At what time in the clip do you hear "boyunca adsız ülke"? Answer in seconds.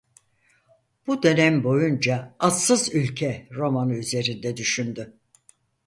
1.63-3.49